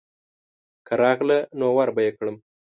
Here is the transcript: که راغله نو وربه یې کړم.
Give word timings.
که 0.85 0.93
راغله 1.01 1.37
نو 1.59 1.67
وربه 1.77 2.01
یې 2.05 2.11
کړم. 2.17 2.35